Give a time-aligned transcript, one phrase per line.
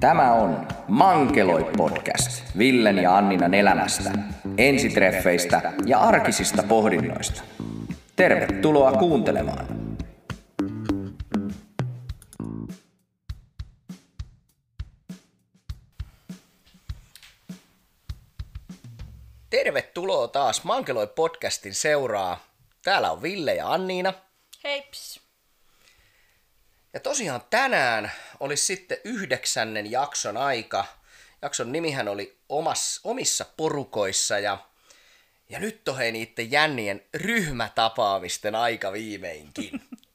[0.00, 4.10] Tämä on Mankeloi podcast Villen ja Anninan elämästä,
[4.58, 7.42] ensitreffeistä ja arkisista pohdinnoista.
[8.16, 9.66] Tervetuloa kuuntelemaan.
[19.50, 22.40] Tervetuloa taas Mankeloi podcastin seuraa.
[22.84, 24.12] Täällä on Ville ja Anniina.
[24.64, 25.27] Heips.
[26.92, 30.84] Ja tosiaan tänään olisi sitten yhdeksännen jakson aika.
[31.42, 34.58] Jakson nimihän oli omas, omissa porukoissa ja,
[35.48, 39.70] ja nyt on hei niiden jännien ryhmätapaamisten aika viimeinkin.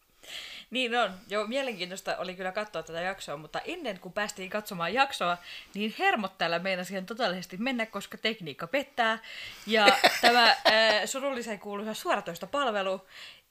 [0.74, 1.14] Niin on.
[1.30, 5.38] Joo, mielenkiintoista oli kyllä katsoa tätä jaksoa, mutta ennen kuin päästiin katsomaan jaksoa,
[5.74, 9.20] niin hermot täällä siihen totaalisesti mennä, koska tekniikka pettää.
[9.68, 9.88] Ja
[10.22, 10.56] tämä äh,
[11.06, 13.02] surullisen kuuluisa suoratoista palvelu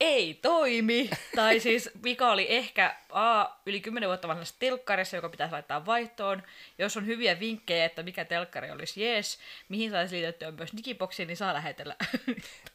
[0.02, 1.10] ei toimi.
[1.36, 6.42] Tai siis vika oli ehkä A, yli 10 vuotta vanhassa telkkarissa, joka pitäisi laittaa vaihtoon.
[6.78, 11.36] Jos on hyviä vinkkejä, että mikä telkkari olisi jees, mihin saisi liitettyä myös digiboksiin, niin
[11.36, 11.96] saa lähetellä.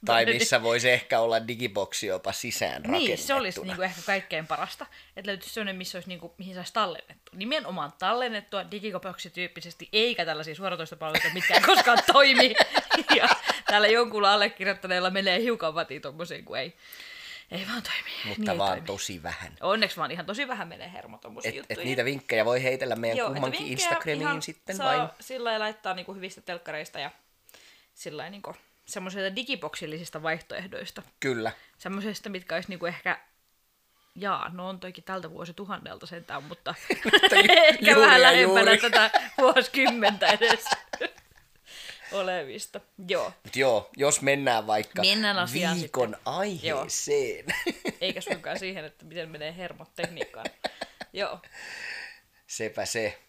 [0.05, 4.85] tai missä voisi ehkä olla digiboksi jopa sisään Niin, se olisi niinku ehkä kaikkein parasta.
[5.15, 7.37] Että löytyisi sellainen, missä olisi niinku, mihin saisi tallennettua.
[7.37, 12.55] Nimenomaan tallennettua digiboksi tyyppisesti, eikä tällaisia suoratoistopalveluita, mitkä ei koskaan toimi.
[13.17, 13.27] ja
[13.65, 16.73] täällä jonkun allekirjoittaneella menee hiukan vatiin tommoseen, kun ei
[17.51, 18.09] ei vaan toimi.
[18.25, 18.87] Mutta niin vaan toimi.
[18.87, 19.53] tosi vähän.
[19.61, 23.29] Onneksi vaan ihan tosi vähän menee hermo et, et niitä vinkkejä voi heitellä meidän Joo,
[23.29, 25.09] kummankin Instagramiin sitten saa vain.
[25.19, 27.11] sillä lailla laittaa niinku hyvistä telkkareista ja
[27.93, 31.01] sillä niinku semmoisista digiboksillisista vaihtoehdoista.
[31.19, 31.51] Kyllä.
[31.77, 33.19] Semmoisista, mitkä olisi niinku ehkä
[34.19, 36.75] Jaa, no on toikin tältä tuhannelta sentään, mutta
[37.31, 40.65] ehkä vähän lähempänä tätä vuosikymmentä edes
[42.11, 42.81] olevista.
[43.07, 43.33] Joo.
[43.43, 46.21] Mut joo, jos mennään vaikka mennään viikon sitten.
[46.25, 47.45] aiheeseen.
[47.47, 47.93] Joo.
[48.01, 50.45] Eikä suinkaan siihen, että miten menee hermot tekniikkaan.
[51.13, 51.39] joo.
[52.47, 53.19] Sepä se.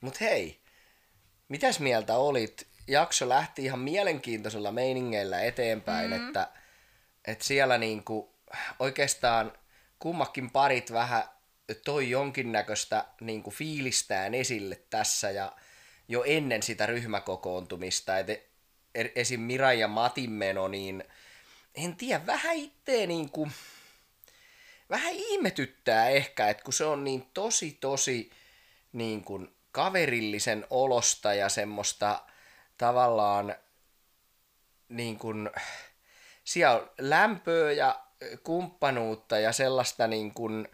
[0.00, 0.60] Mut hei,
[1.48, 2.66] mitäs mieltä olit?
[2.88, 6.26] Jakso lähti ihan mielenkiintoisella meiningeillä eteenpäin, mm-hmm.
[6.26, 6.48] että,
[7.26, 8.34] että siellä niinku
[8.78, 9.52] oikeastaan
[9.98, 11.22] kummakin parit vähän
[11.84, 15.52] toi jonkinnäköistä niinku fiilistään esille tässä ja
[16.08, 18.18] jo ennen sitä ryhmäkokoontumista.
[18.18, 18.30] Et
[18.94, 19.40] e-, esim.
[19.40, 21.04] Mira ja Matin meno, niin
[21.74, 23.52] en tiedä, vähän itteen niin kuin,
[24.90, 28.30] vähän ihmetyttää ehkä, että kun se on niin tosi tosi
[28.92, 32.22] niin kuin kaverillisen olosta ja semmoista
[32.78, 33.54] tavallaan
[34.88, 35.50] niin kuin,
[36.44, 38.04] siellä on lämpöä ja
[38.42, 40.68] kumppanuutta ja sellaista niin kuin,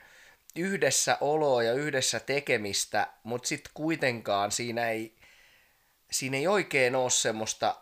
[0.56, 5.19] yhdessä oloa ja yhdessä tekemistä, mutta sitten kuitenkaan siinä ei
[6.10, 7.76] siinä ei oikein ole semmoista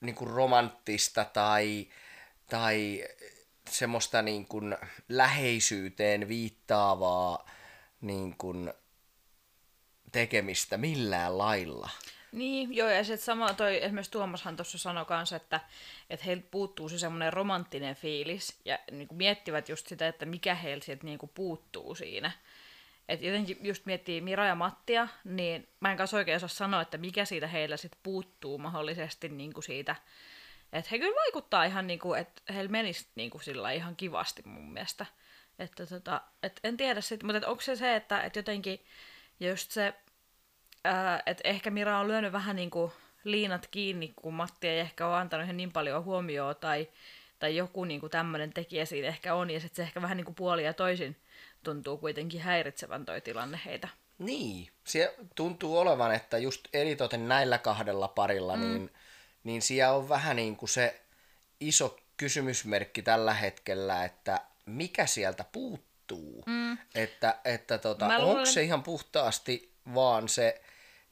[0.00, 1.88] niin kuin romanttista tai,
[2.50, 3.04] tai
[3.70, 4.76] semmoista niin kuin
[5.08, 7.50] läheisyyteen viittaavaa
[8.00, 8.72] niin kuin
[10.12, 11.90] tekemistä millään lailla.
[12.32, 15.60] Niin, joo, ja sitten sama toi, esimerkiksi Tuomashan tuossa sanoi kanssa, että,
[16.10, 20.54] että heiltä puuttuu se semmoinen romanttinen fiilis, ja niin kuin miettivät just sitä, että mikä
[20.54, 22.32] heiltä niin puuttuu siinä.
[23.08, 26.98] Et jotenkin just miettii Mira ja Mattia, niin mä en kanssa oikein osaa sanoa, että
[26.98, 29.96] mikä siitä heillä sitten puuttuu mahdollisesti niin kuin siitä.
[30.72, 34.42] Että he kyllä vaikuttaa ihan niin kuin, että heillä menisi niin kuin sillä ihan kivasti
[34.44, 35.06] mun mielestä.
[35.58, 38.84] Että tota, et en tiedä sitten, mutta onko se se, että et jotenkin
[39.40, 39.94] just se,
[41.26, 42.92] että ehkä Mira on lyönyt vähän niin kuin
[43.24, 46.88] liinat kiinni, kun Matti ei ehkä ole antanut niin paljon huomioon tai,
[47.38, 50.24] tai joku niin kuin tämmöinen tekijä siinä ehkä on, ja sitten se ehkä vähän niin
[50.24, 51.16] kuin puoli ja toisin
[51.64, 53.88] tuntuu kuitenkin häiritsevän toi tilanne heitä.
[54.18, 58.62] Niin, se tuntuu olevan, että just eritoten näillä kahdella parilla, mm.
[58.62, 58.90] niin,
[59.44, 61.00] niin siellä on vähän niin kuin se
[61.60, 66.44] iso kysymysmerkki tällä hetkellä, että mikä sieltä puuttuu.
[66.46, 66.78] Mm.
[66.94, 68.36] Että, että tota, luulen...
[68.36, 70.62] onko se ihan puhtaasti vaan se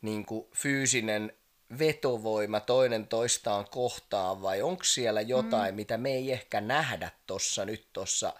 [0.03, 1.33] niin kuin fyysinen
[1.78, 5.77] vetovoima toinen toistaan kohtaan vai onko siellä jotain, mm.
[5.77, 8.34] mitä me ei ehkä nähdä tuossa nyt tuossa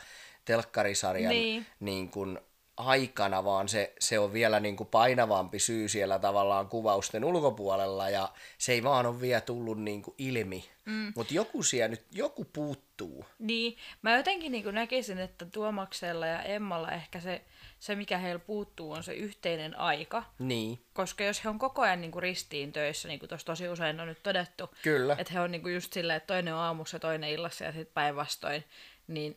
[0.47, 1.67] telkkarisarjan niin.
[1.81, 2.39] Niin kuin
[2.77, 8.29] aikana, vaan se, se on vielä niin kuin painavampi syy siellä tavallaan kuvausten ulkopuolella ja
[8.59, 10.65] se ei vaan ole vielä tullut niin kuin ilmi.
[10.85, 11.13] Mm.
[11.17, 13.25] Mutta joku siellä nyt, joku puuttuu.
[13.39, 17.45] Niin, mä jotenkin niin kuin näkisin, että Tuomaksella ja Emmalla ehkä se,
[17.79, 20.23] se, mikä heillä puuttuu, on se yhteinen aika.
[20.39, 20.81] Niin.
[20.93, 24.01] Koska jos he on koko ajan niin kuin ristiin töissä, niin kuin tuossa tosi usein
[24.01, 25.17] on nyt todettu, Kyllä.
[25.19, 27.73] että he on niin kuin just silleen, että toinen on aamussa ja toinen illassa ja
[27.73, 28.65] sitten päinvastoin,
[29.07, 29.37] niin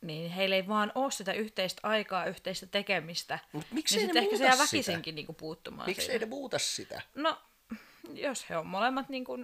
[0.00, 3.38] niin heillä ei vaan ole sitä yhteistä aikaa, yhteistä tekemistä.
[3.52, 7.02] Mut miksi niin sitten ehkä se jää väkisinkin niinku puuttumaan Miksi ei ne muuta sitä?
[7.14, 7.38] No,
[8.14, 9.38] jos he on molemmat niinku,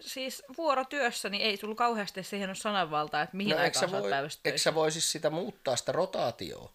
[0.00, 4.10] siis vuorotyössä, niin ei sulla kauheasti siihen ole sananvaltaa, että mihin no, aikaan sä voi,
[4.44, 6.72] Eikö sä voisi sitä muuttaa sitä rotaatioa?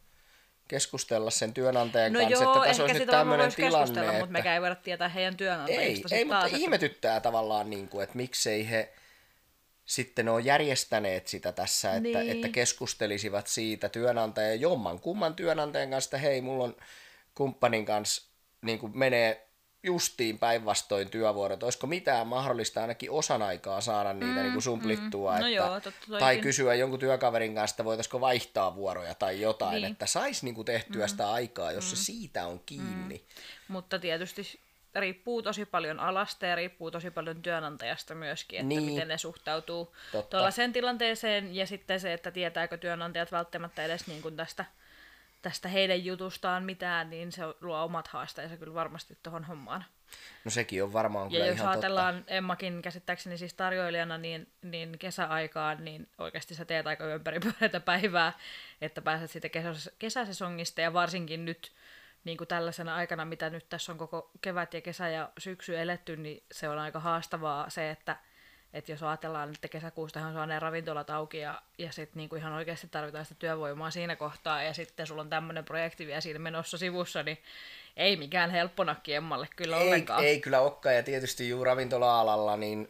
[0.67, 4.25] keskustella sen työnantajan No kanssa, joo, että tässä olisi nyt tämmöinen tilanne, mutta että...
[4.25, 8.03] mekään ei voida tietää heidän Ei, työnantajista ei mutta taas, että- ihmetyttää tavallaan, niin kuin,
[8.03, 8.93] että miksei he
[9.89, 12.29] sitten ole järjestäneet sitä tässä, että, Niin.
[12.29, 16.75] että keskustelisivat siitä työnantajan, jomman kumman työnantajan kanssa, että hei, mulla on
[17.35, 18.29] kumppanin kanssa
[18.61, 19.47] niin kuin menee
[19.83, 21.63] justiin päinvastoin työvuorot.
[21.63, 25.31] Olisiko mitään mahdollista ainakin osan aikaa saada niitä mm, niin kuin sumplittua?
[25.33, 25.39] mm.
[25.39, 29.71] No että, joo, totta tai kysyä jonkun työkaverin kanssa, että voitaisiko vaihtaa vuoroja tai jotain,
[29.71, 29.81] Niin.
[29.81, 29.91] niin.
[29.91, 31.09] että saisi niin kuin tehtyä mm.
[31.09, 31.89] sitä aikaa, jos mm.
[31.89, 33.17] se siitä on kiinni.
[33.17, 33.73] Mm.
[33.73, 34.59] Mutta tietysti
[34.95, 38.83] riippuu tosi paljon alasta ja riippuu tosi paljon työnantajasta myöskin, että Niin.
[38.83, 40.29] miten ne suhtautuu Totta.
[40.29, 44.65] tuollaiseen tilanteeseen ja sitten se, että tietääkö työnantajat välttämättä edes niin kuin tästä,
[45.41, 49.85] tästä heidän jutustaan mitään, niin se luo omat haasteensa kyllä varmasti tuohon hommaan.
[50.45, 52.33] No sekin on varmaan Ja kyllä jos ihan ajatellaan totta.
[52.33, 58.33] Emmakin käsittääkseni siis tarjoilijana, niin, niin kesäaikaan, niin oikeasti sä teet aika ympäripyöreitä päivää,
[58.81, 61.71] että pääset siitä kesä, kesäsesongista ja varsinkin nyt
[62.23, 66.17] niin kuin tällaisena aikana, mitä nyt tässä on koko kevät ja kesä ja syksy eletty,
[66.17, 68.17] niin se on aika haastavaa se, että,
[68.73, 72.87] että jos ajatellaan, että kesäkuustahan saa ne ravintolat auki ja, ja sitten niin ihan oikeasti
[72.87, 77.23] tarvitaan sitä työvoimaa siinä kohtaa ja sitten sulla on tämmöinen projekti vielä siinä menossa sivussa,
[77.23, 77.37] niin
[77.97, 80.23] ei mikään helppo nakki Emmalle kyllä ei, ollenkaan.
[80.23, 82.89] ei kyllä olekaan, ja tietysti juu ravintola-alalla, niin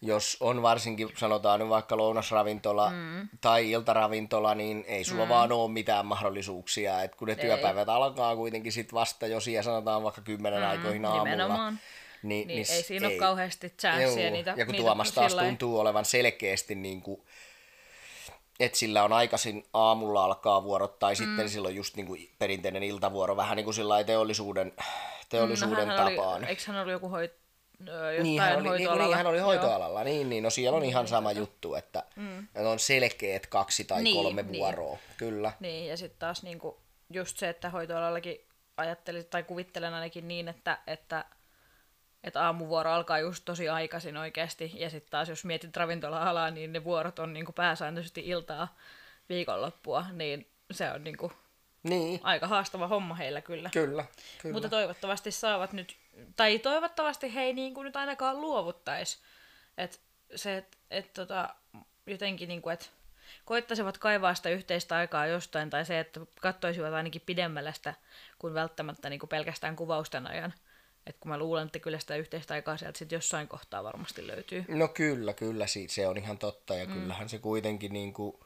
[0.00, 3.28] jos on varsinkin, sanotaan nyt vaikka lounasravintola mm.
[3.40, 5.28] tai iltaravintola, niin ei sulla mm.
[5.28, 7.02] vaan ole mitään mahdollisuuksia.
[7.02, 7.40] Et kun ne Ei.
[7.40, 11.24] työpäivät alkaa kuitenkin sit vasta jo siellä sanotaan vaikka kymmenen mm, aikoihin aamulla.
[11.24, 11.78] nimenomaan.
[12.22, 15.40] Niin, Niin ei siinä ole kauheasti chanssia Juu, niitä- Ja kun niitä Tuomas taas sillä
[15.42, 17.22] lailla- tuntuu olevan selkeästi niin kuin,
[18.60, 21.48] että sillä on aikaisin aamulla alkaa vuorot, tai sitten Mm.
[21.48, 24.72] silloin just niin kuin perinteinen iltavuoro, vähän niin kuin sillä teollisuuden,
[25.28, 26.36] teollisuuden No, hän tapaan.
[26.38, 27.32] Oli, eikö hän ollut joku hoit,
[27.86, 29.06] jostain Niin hän, oli, niin, hoitoalalla?
[29.06, 29.46] niin, hän oli Joo.
[29.46, 32.48] hoitoalalla, niin, niin no siellä on ihan sama juttu, että, mm.
[32.54, 34.58] on selkeät kaksi tai Niin, kolme niin.
[34.58, 35.52] vuoroa, kyllä.
[35.60, 36.80] Niin, ja sitten taas niinku,
[37.10, 38.40] just se, että hoitoalallakin
[38.76, 41.24] ajattelin, tai kuvittelen ainakin niin, että, että,
[42.24, 46.84] että aamuvuoro alkaa just tosi aikaisin oikeasti, ja sitten taas jos mietit ravintola-alaa, niin ne
[46.84, 48.76] vuorot on niinku pääsääntöisesti iltaa
[49.28, 51.32] viikonloppua, niin se on niinku
[51.82, 53.70] Niin, aika haastava homma heillä kyllä.
[53.72, 54.04] kyllä,
[54.42, 54.52] kyllä.
[54.52, 55.96] Mutta toivottavasti saavat nyt,
[56.36, 59.18] tai toivottavasti he ei niin kuin nyt ainakaan luovuttaisi.
[59.78, 60.00] Et
[60.34, 61.54] se, että et tota,
[62.06, 62.86] jotenkin niin kuin, että
[63.44, 67.94] koittaisivat kaivaa sitä yhteistä aikaa jostain, tai se, että katsoisivat ainakin pidemmällä sitä
[68.38, 70.54] kuin välttämättä niin kuin pelkästään kuvausten ajan.
[71.06, 74.64] Et kun mä luulen, että kyllä sitä yhteistä aikaa sieltä sit jossain kohtaa varmasti löytyy.
[74.68, 76.92] No kyllä, kyllä, siitä se on ihan totta, ja mm.
[76.92, 78.36] kyllähän se kuitenkin niin kuin,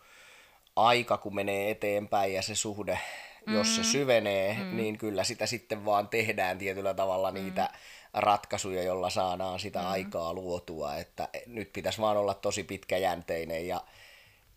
[0.77, 2.99] aika, kun menee eteenpäin ja se suhde,
[3.47, 3.55] mm.
[3.55, 4.77] jos se syvenee, mm.
[4.77, 7.35] niin kyllä sitä sitten vaan tehdään tietyllä tavalla mm.
[7.35, 7.71] niitä
[8.15, 9.87] ratkaisuja, jolla saadaan sitä mm.
[9.87, 13.81] aikaa luotua, että nyt pitäisi vaan olla tosi pitkäjänteinen ja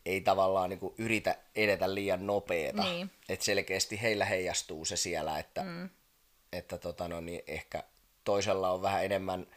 [0.05, 2.83] ei tavallaan niin yritä edetä liian nopeeta.
[2.83, 3.11] Niin.
[3.29, 5.89] Että selkeästi heillä heijastuu se siellä, että, mm.
[6.53, 7.83] että tota no, niin ehkä
[8.23, 9.47] toisella on vähän enemmän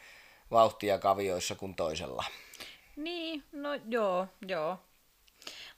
[0.51, 2.25] vauhtia kavioissa kuin toisella.
[2.95, 4.77] Niin, no joo, joo.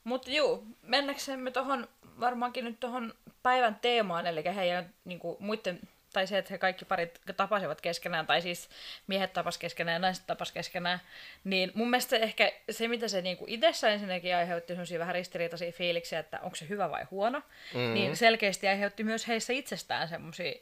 [0.03, 1.87] Mutta juu, mennäksemme tuohon
[2.19, 3.13] varmaankin nyt tuohon
[3.43, 5.79] päivän teemaan, eli heidän niinku, muiden,
[6.13, 8.69] tai se, että he kaikki parit tapasivat keskenään, tai siis
[9.07, 10.99] miehet tapas keskenään ja naiset tapas keskenään,
[11.43, 16.19] niin mun mielestä ehkä se, mitä se niinku itsessä ensinnäkin aiheutti sellaisia vähän ristiriitaisia fiiliksiä,
[16.19, 17.93] että onko se hyvä vai huono, mm-hmm.
[17.93, 20.53] niin selkeästi aiheutti myös heissä itsestään semmoisia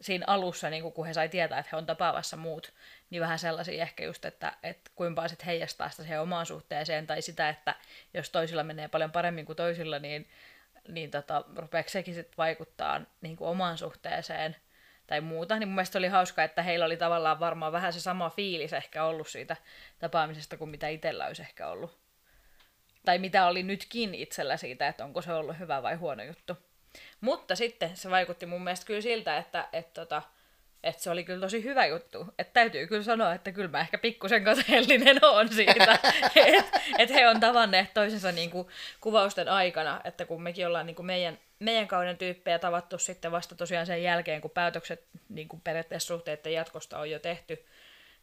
[0.00, 2.72] siinä alussa, niin kun he sai tietää, että he on tapaavassa muut,
[3.10, 7.22] niin vähän sellaisia ehkä just, että, että kuinka sitten heijastaa sitä siihen omaan suhteeseen, tai
[7.22, 7.74] sitä, että
[8.14, 10.28] jos toisilla menee paljon paremmin kuin toisilla, niin,
[10.88, 14.56] niin tota, rupeeko sekin sitten vaikuttaa niin kuin omaan suhteeseen
[15.06, 18.30] tai muuta, niin mun mielestä oli hauska, että heillä oli tavallaan varmaan vähän se sama
[18.30, 19.56] fiilis ehkä ollut siitä
[19.98, 21.98] tapaamisesta kuin mitä itsellä olisi ehkä ollut.
[23.04, 26.56] Tai mitä oli nytkin itsellä siitä, että onko se ollut hyvä vai huono juttu.
[27.20, 30.22] Mutta sitten se vaikutti mun mielestä kyllä siltä, että, että, että,
[30.82, 32.26] että se oli kyllä tosi hyvä juttu.
[32.38, 35.98] Että täytyy kyllä sanoa, että kyllä mä ehkä pikkusen kateellinen on siitä,
[36.46, 38.68] että et he on tavanneet toisensa niin kuin
[39.00, 43.54] kuvausten aikana, että kun mekin ollaan niin kuin meidän, meidän kauden tyyppejä tavattu sitten vasta
[43.54, 47.64] tosiaan sen jälkeen, kun päätökset niin kuin periaatteessa suhteiden jatkosta on jo tehty,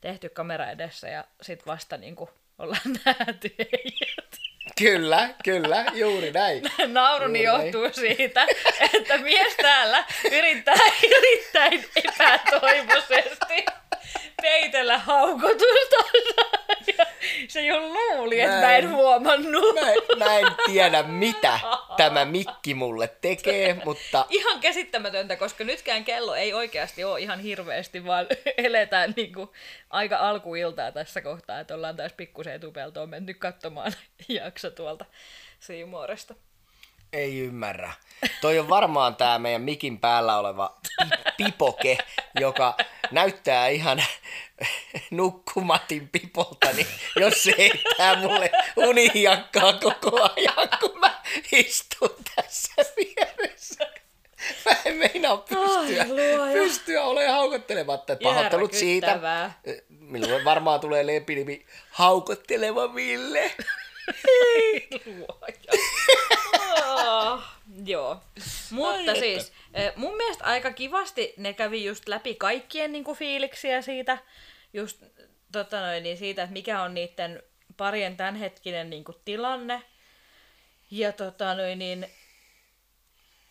[0.02, 4.25] tehty kamera edessä ja sitten vasta niin kuin ollaan nähty heidät.
[4.82, 6.64] Kyllä, kyllä, juuri näin.
[6.94, 7.74] Nauruni Juuri näin.
[7.74, 8.48] johtuu siitä,
[8.94, 13.66] että mies täällä yrittää erittäin epätoivoisesti
[14.42, 16.65] peitellä haukotustansa.
[17.48, 18.96] Se jo luuli, että mä en Näin.
[18.96, 19.76] huomannut.
[19.76, 21.60] Mä, en- mä en tiedä, mitä
[21.98, 28.06] tämä mikki mulle tekee, mutta Ihan käsittämätöntä, koska nytkään kello ei oikeasti ole ihan hirveästi,
[28.06, 28.28] vaan
[28.58, 29.54] eletään niinku
[29.90, 33.92] aika alkuiltaa tässä kohtaa, että ollaan taas pikkusen etupeltoon menty katsomaan
[34.30, 35.06] jakso tuolta
[35.60, 36.36] Siimooresta.
[37.14, 37.94] Ei ymmärrä.
[38.42, 41.98] Toi on varmaan tää meidän mikin päällä oleva pi- pipoke,
[42.40, 42.78] joka
[43.12, 44.04] näyttää ihan
[45.12, 51.22] nukkumatin pipolta, niin jos se heittää mulle unijakkaa koko ajan, kun mä
[51.52, 53.86] istun tässä vieressä.
[54.66, 56.06] Mä en meinaa pystyä,
[56.44, 58.16] Ai, pystyä olemaan haukottelematta.
[58.24, 59.20] Pahoittelut siitä.
[59.90, 63.52] Minulle varmaan tulee lempinimi Haukotteleva Ville.
[66.86, 68.22] Ah, Joo.
[68.72, 73.82] Mutta Ai siis eh, mun mielestä aika kivasti ne kävi just läpi kaikkien niinku fiiliksiä
[73.82, 74.18] siitä,
[74.74, 75.04] just
[75.52, 77.44] tota noin, niin siitä, että mikä on niiden
[77.78, 79.82] parien tämänhetkinen niinku tilanne.
[80.92, 82.08] Ja tota noin, niin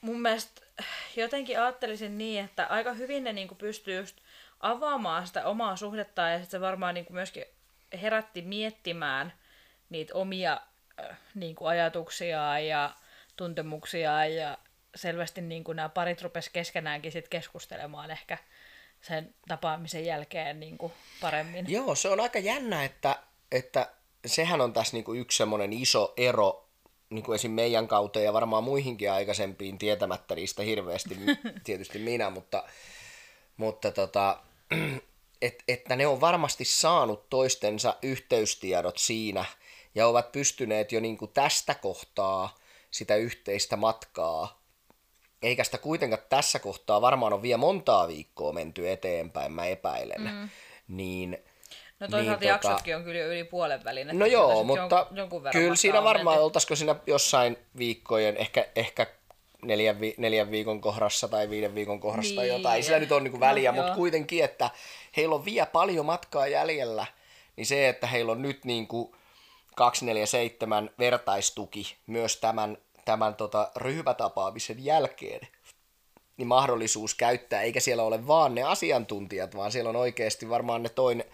[0.01, 0.63] mun mielestä
[1.17, 4.17] jotenkin ajattelisin niin, että aika hyvin ne niinku pystyy just
[4.61, 7.45] avaamaan sitä omaa suhdettaan ja sit se varmaan niinku myöskin
[8.03, 9.33] herätti miettimään
[9.95, 10.61] niitä omia
[11.01, 12.91] äh, niinku ajatuksiaan ja
[13.37, 14.59] tuntemuksiaan ja
[14.95, 18.39] selvästi niinku nämä parit rupes keskenäänkin sit keskustelemaan ehkä
[19.03, 21.65] sen tapaamisen jälkeen niinku paremmin.
[21.69, 23.19] Joo, se on aika jännä, että,
[23.53, 23.91] että
[24.27, 26.69] sehän on tässä niinku yksi semmoinen iso ero
[27.11, 27.51] niinku esim.
[27.51, 31.17] meidän kauteen ja varmaan muihinkin aikaisempiin tietämättä niistä hirveästi,
[31.65, 32.65] tietysti minä, mutta,
[33.57, 34.41] mutta tota,
[35.43, 39.45] et, että ne on varmasti saanut toistensa yhteystiedot siinä
[39.95, 42.55] ja ovat pystyneet jo niinku tästä kohtaa
[42.91, 44.61] sitä yhteistä matkaa
[45.43, 50.21] eikä sitä kuitenkaan tässä kohtaa varmaan on vielä montaa viikkoa menty eteenpäin, mä epäilen.
[50.21, 50.49] Mm.
[50.89, 51.39] Niin,
[52.01, 54.09] No toisaalta niin, niin, tota- jaksotkin on kyllä jo yli puolen välin.
[54.09, 56.45] että No joo, mutta jon- jonkun verran kyllä siinä on varmaan menty.
[56.45, 59.07] oltaisiko siinä jossain viikkojen, ehkä, ehkä
[59.63, 62.57] neljän, vi, neljän viikon kohdassa tai viiden viikon kohdassa tai Niin.
[62.57, 62.77] jotain.
[62.77, 63.97] Ei sillä nyt ole niinku väliä, No, mutta joo.
[63.97, 64.71] kuitenkin, että
[65.17, 67.07] heillä on vielä paljon matkaa jäljellä,
[67.57, 69.17] niin se, että heillä on nyt niinku
[69.75, 75.49] 247 vertaistuki myös tämän, tämän tota ryhmätapaamisen jälkeen,
[76.37, 80.89] niin mahdollisuus käyttää, eikä siellä ole vaan ne asiantuntijat, vaan siellä on oikeasti varmaan ne
[80.89, 81.27] toinen,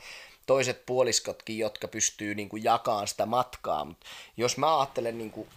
[0.46, 3.84] toiset puoliskotkin, jotka pystyy niin kuin jakamaan sitä matkaa.
[3.84, 4.04] Mut
[4.36, 5.48] jos mä ajattelen niin kuin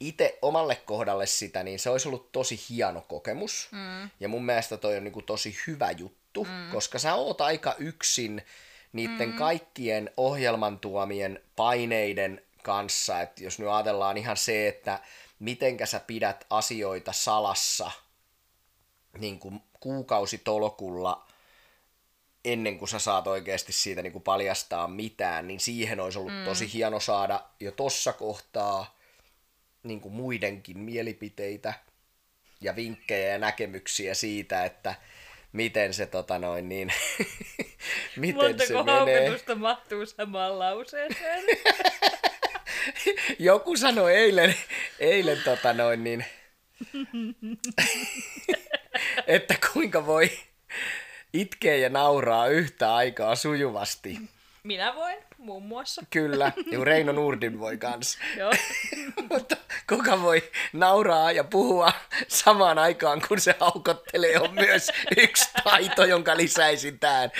[0.00, 3.68] itse omalle kohdalle sitä, niin se olisi ollut tosi hieno kokemus.
[3.72, 4.10] Mm.
[4.20, 6.70] Ja mun mielestä toi on niin kuin tosi hyvä juttu, mm.
[6.72, 8.42] koska sä oot aika yksin
[8.92, 9.36] niiden mm.
[9.36, 13.20] kaikkien ohjelman tuomien paineiden kanssa.
[13.20, 15.00] Että jos nyt ajatellaan ihan se, että
[15.38, 17.90] mitenkä sä pidät asioita salassa
[19.18, 21.26] niin kuin kuukausitolkulla
[22.44, 26.44] ennen kuin sä saat oikeasti siitä niin kuin paljastaa mitään, niin siihen olisi ollut mm.
[26.44, 28.98] tosi hieno saada jo tossa kohtaa
[29.82, 31.74] niin kuin muidenkin mielipiteitä
[32.60, 34.94] ja vinkkejä ja näkemyksiä siitä, että
[35.52, 36.92] miten se tota noin niin,
[38.16, 39.20] miten se Montako menee.
[39.20, 41.44] haukotusta mahtuu samaan lauseeseen?
[43.38, 44.54] Joku sanoi eilen,
[44.98, 46.24] eilen tota noin niin,
[49.26, 50.30] että kuinka voi
[51.32, 54.18] itkeä ja nauraa yhtä aikaa sujuvasti.
[54.62, 56.02] Minä voin, muun muassa.
[56.10, 58.18] Kyllä, ja Reino Nurdin voi kans.
[58.36, 58.52] Joo.
[59.30, 59.56] Mutta
[59.88, 61.92] kuka voi nauraa ja puhua
[62.28, 67.30] samaan aikaan, kun se haukottelee, on myös yksi taito, jonka lisäisin tähän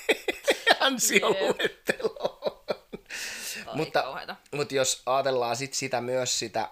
[0.80, 2.58] ansioluetteloon.
[3.74, 4.04] Mutta,
[4.54, 6.68] mutta jos ajatellaan sit sitä myös sitä,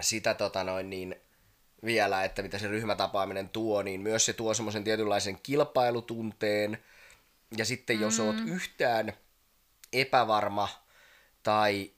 [0.00, 1.16] sitä tota noin niin,
[1.84, 6.84] vielä, että mitä se ryhmätapaaminen tuo, niin myös se tuo semmoisen tietynlaisen kilpailutunteen.
[7.56, 8.02] Ja sitten mm.
[8.02, 9.12] jos oot yhtään
[9.92, 10.68] epävarma
[11.42, 11.90] tai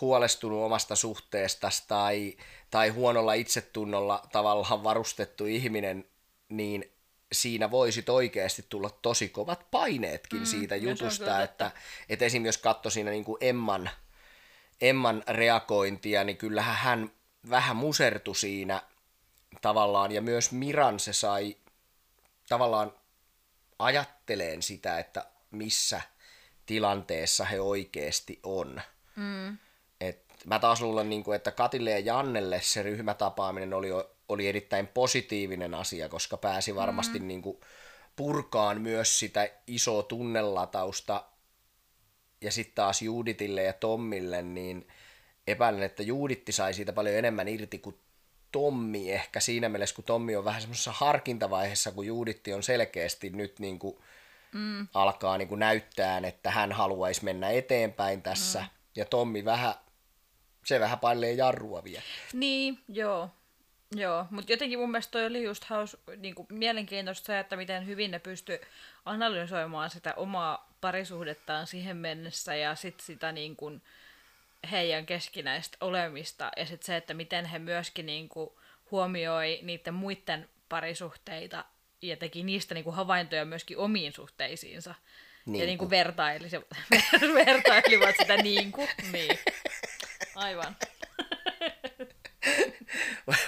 [0.00, 2.36] huolestunut omasta suhteestasi tai,
[2.70, 6.04] tai huonolla itsetunnolla tavallaan varustettu ihminen,
[6.48, 6.92] niin
[7.32, 11.70] siinä voisit oikeasti tulla tosi kovat paineetkin mm, siitä jutusta, että,
[12.08, 12.46] että esim.
[12.46, 13.90] jos katsoi siinä niin kuin Emman,
[14.80, 17.10] Emman reagointia, niin kyllähän hän
[17.50, 18.82] vähän musertui siinä
[19.60, 21.56] tavallaan, ja myös Miran se sai
[22.48, 22.92] tavallaan
[23.78, 26.00] ajatteleen sitä, että missä
[26.66, 28.80] tilanteessa he oikeasti on.
[29.16, 29.58] Mm.
[30.00, 33.88] Et mä taas luulen, niin kuin, että Katille ja Jannelle se ryhmätapaaminen oli,
[34.28, 37.26] oli erittäin positiivinen asia, koska pääsi varmasti mm.
[37.26, 37.60] niin kuin,
[38.16, 41.24] purkaan myös sitä isoa tunnelatausta.
[42.40, 44.88] Ja sitten taas Juuditille ja Tommille, niin
[45.46, 47.98] epäilen, että Juuditti sai siitä paljon enemmän irti kuin
[48.56, 53.58] Tommi ehkä siinä mielessä, kun Tommi on vähän semmoisessa harkintavaiheessa, kun Juuditti on selkeästi nyt
[53.58, 53.98] niin kuin
[54.52, 54.88] mm.
[54.94, 58.60] alkaa niin kuin näyttää, että hän haluaisi mennä eteenpäin tässä.
[58.60, 58.66] Mm.
[58.96, 59.74] Ja Tommi vähän,
[60.64, 62.02] se vähän pailee jarrua vielä.
[62.32, 63.30] Niin, joo.
[63.96, 68.10] Joo, mutta jotenkin mun mielestä toi oli just haus, niinku, mielenkiintoista se, että miten hyvin
[68.10, 68.60] ne pysty
[69.04, 73.82] analysoimaan sitä omaa parisuhdettaan siihen mennessä ja sit sitä niin kuin,
[74.66, 81.64] heidän keskinäistä olemista ja sitten se, että miten he myöskin niinku huomioi niiden muiden parisuhteita
[82.02, 84.94] ja teki niistä niinku havaintoja myöskin omiin suhteisiinsa.
[85.46, 85.90] Niin ja niinku kuin.
[85.90, 86.56] vertailisi,
[87.46, 89.38] vertailivat sitä niin kuin, niin.
[90.34, 90.76] Aivan.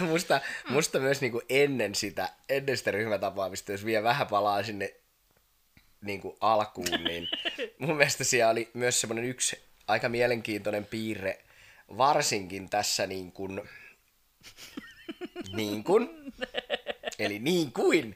[0.11, 4.95] musta, musta myös niinku ennen sitä, ennen sitä ryhmätapaamista, jos vielä vähän palaa sinne
[6.01, 7.29] niinku alkuun, niin
[7.79, 11.45] mun mielestä siellä oli myös semmoinen yksi aika mielenkiintoinen piirre,
[11.97, 13.61] varsinkin tässä niin kuin,
[15.53, 16.33] niin kuin,
[17.19, 18.15] eli niin kuin,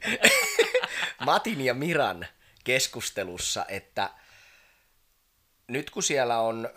[1.25, 2.25] Matin ja Miran
[2.63, 4.09] keskustelussa, että
[5.67, 6.69] nyt kun siellä on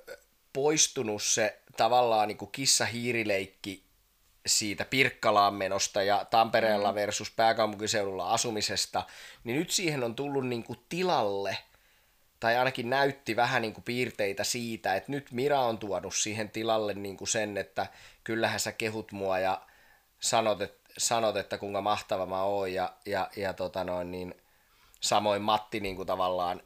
[0.53, 3.87] poistunut se tavallaan niin kuin kissa-hiirileikki
[4.47, 9.03] siitä Pirkkalaan menosta ja Tampereella versus pääkaupunkiseudulla asumisesta,
[9.45, 11.59] niin nyt siihen on tullut niin kuin tilalle,
[12.41, 16.95] tai ainakin näytti vähän niin kuin piirteitä siitä, että nyt Mira on tuonut siihen tilalle
[16.95, 17.87] niin kuin sen, että
[18.25, 19.63] kyllähän sä kehut mua ja
[20.21, 24.35] sanot, että, sanot, että kuinka mahtava mä oon ja, ja, ja tota noin, niin
[25.01, 26.63] samoin Matti niin kuin tavallaan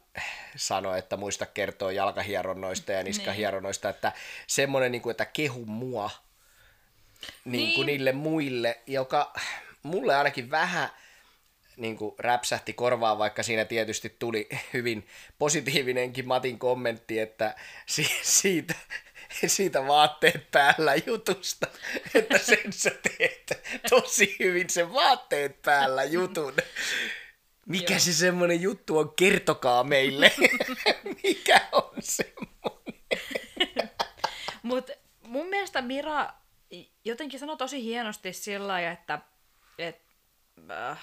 [0.55, 4.11] sanoi, että muista kertoa jalkahieronnoista ja niskahieronnoista, että
[4.47, 6.09] semmoinen, niin kuin, että kehu mua
[7.45, 7.93] niin kuin Niin.
[7.93, 9.33] niille muille, joka
[9.83, 10.89] mulle ainakin vähän
[11.77, 15.07] niin kuin räpsähti korvaan, vaikka siinä tietysti tuli hyvin
[15.39, 18.73] positiivinenkin Matin kommentti, että si- siitä,
[19.47, 21.67] siitä vaatteet päällä jutusta,
[22.15, 26.53] että sen sä teet tosi hyvin sen vaatteet päällä jutun.
[27.65, 27.99] Mikä Joo.
[27.99, 29.13] se semmoinen juttu on?
[29.15, 30.31] Kertokaa meille.
[31.23, 33.01] Mikä on semmoinen?
[34.63, 36.33] Mutta mun mielestä Mira
[37.05, 39.19] jotenkin sanoi tosi hienosti sillä lailla, että
[39.77, 40.01] et,
[40.71, 40.99] äh,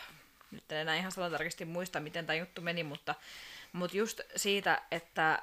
[0.51, 3.15] nyt en enää ihan sanatarkasti muista, miten tämä juttu meni, mutta,
[3.73, 5.43] mutta just siitä, että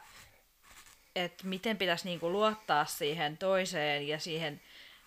[1.16, 4.62] et miten pitäisi niinku luottaa siihen toiseen ja siihen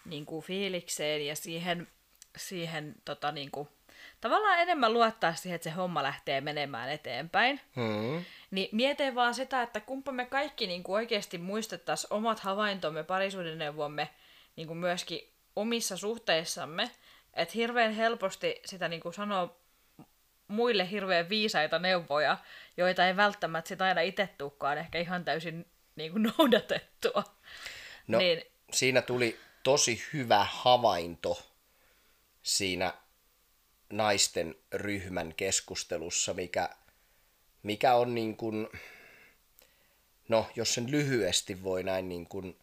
[0.05, 1.88] niinku fiilikseen ja siihen,
[2.37, 3.69] siihen tota niinku,
[4.21, 7.61] tavallaan enemmän luottaa siihen, että se homma lähtee menemään eteenpäin.
[7.76, 8.25] Hmm.
[8.51, 14.09] Niin mietin vaan sitä, että kumpa me kaikki niin kuin oikeasti muistettaisiin omat havaintomme, parisuudenneuvomme
[14.57, 16.90] niin kuin myöskin omissa suhteissamme.
[17.35, 19.57] Että hirveän helposti sitä niin kuin sanoo
[20.48, 22.38] muille hirveän viisaita neuvoja,
[22.76, 27.24] joita ei välttämättä sit aina itse tulekaan ehkä ihan täysin niin kuin noudatettua.
[28.06, 28.42] No, Niin.
[28.72, 31.46] siinä tuli tosi hyvä havainto
[32.42, 32.94] siinä
[33.90, 36.70] naisten ryhmän keskustelussa, mikä,
[37.62, 38.68] mikä on niin kuin,
[40.28, 42.56] no jos sen lyhyesti voi näin niin kuin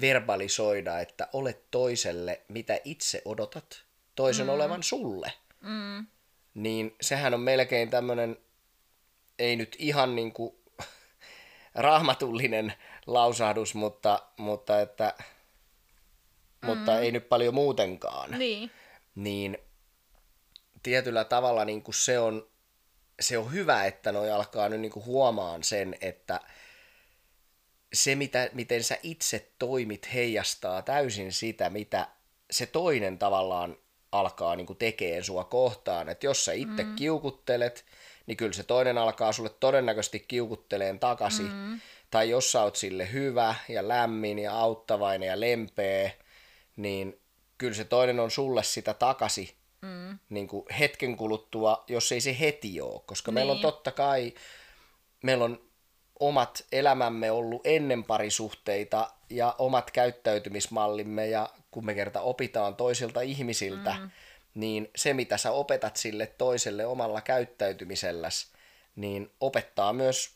[0.00, 3.82] verbalisoida, että olet toiselle, mitä itse odotat
[4.14, 4.52] toisen mm.
[4.52, 5.32] olevan sulle.
[5.60, 6.06] Mm.
[6.54, 8.36] Niin sehän on melkein tämmöinen,
[9.38, 10.54] ei nyt ihan niin kuin
[11.74, 12.72] rahmatullinen
[13.06, 15.14] lausahdus, mutta, mutta, että,
[16.62, 16.66] mm.
[16.66, 18.30] mutta ei nyt paljon muutenkaan.
[18.30, 18.70] Niin.
[19.14, 19.58] Niin
[20.82, 22.48] tietyllä tavalla niin kuin se, on,
[23.20, 26.40] se on hyvä, että noi alkaa nyt niin kuin huomaan sen, että
[27.92, 32.08] se, mitä, miten sä itse toimit, heijastaa täysin sitä, mitä
[32.50, 33.76] se toinen tavallaan
[34.12, 36.08] alkaa niin kuin tekeen sua kohtaan.
[36.08, 36.94] Että jos sä itse mm.
[36.96, 37.84] kiukuttelet,
[38.26, 41.52] niin kyllä se toinen alkaa sulle todennäköisesti kiukutteleen takaisin.
[41.52, 41.80] Mm.
[42.10, 46.10] Tai jos sä oot sille hyvä ja lämmin ja auttavainen ja lempeä,
[46.76, 47.20] niin
[47.58, 49.48] kyllä se toinen on sulle sitä takaisin
[49.82, 50.18] mm.
[50.28, 53.00] niin kuin hetken kuluttua, jos ei se heti ole.
[53.06, 53.34] Koska niin.
[53.34, 53.62] meillä on Niin.
[53.62, 54.34] totta kai,
[55.22, 55.60] meillä on
[56.20, 63.96] omat elämämme ollut ennen parisuhteita ja omat käyttäytymismallimme ja kun me kerta opitaan toisilta ihmisiltä,
[64.00, 64.10] mm.
[64.54, 68.52] niin se mitä sä opetat sille toiselle omalla käyttäytymiselläs,
[68.96, 70.30] niin opettaa myös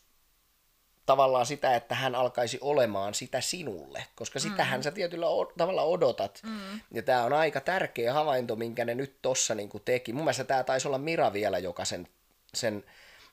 [1.05, 6.41] tavallaan sitä, että hän alkaisi olemaan sitä sinulle, koska sitähän sä tietyllä o- tavalla odotat.
[6.43, 6.79] Mm.
[6.91, 10.13] Ja tämä on aika tärkeä havainto, minkä ne nyt tossa niin teki.
[10.13, 12.07] Mun mielestä tämä taisi olla Mira vielä, joka sen,
[12.53, 12.83] sen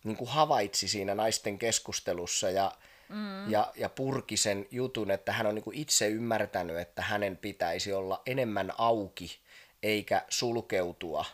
[0.04, 2.72] niin kuin havaitsi siinä naisten keskustelussa ja,
[3.08, 3.50] mm.
[3.50, 7.92] ja, ja purki sen jutun, että hän on niin kuin itse ymmärtänyt, että hänen pitäisi
[7.92, 9.38] olla enemmän auki
[9.82, 11.24] eikä sulkeutua.